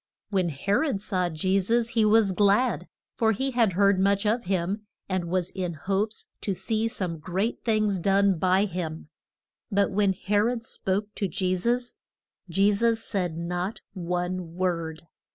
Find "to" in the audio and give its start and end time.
6.41-6.55, 11.13-11.27